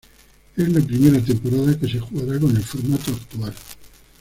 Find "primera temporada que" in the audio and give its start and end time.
0.83-1.87